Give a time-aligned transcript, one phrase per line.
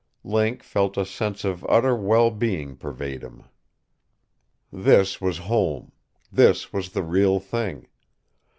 [0.23, 3.43] Link felt a sense of utter well being pervade him.
[4.73, 5.91] This was home
[6.31, 7.85] this was the real thing.